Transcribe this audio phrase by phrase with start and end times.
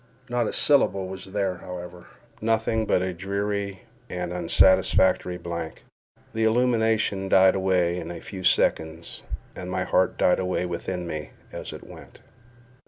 [0.29, 5.83] Not a syllable was there, however—nothing but a dreary and unsatisfactory blank;
[6.33, 9.21] the illumination died away in a few seconds,
[9.55, 12.19] and my heart died away within me as it went.